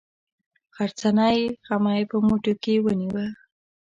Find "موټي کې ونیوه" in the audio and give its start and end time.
2.27-3.25